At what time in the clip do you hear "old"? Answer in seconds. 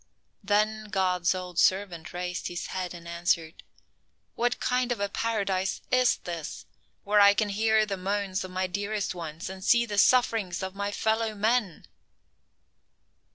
1.35-1.59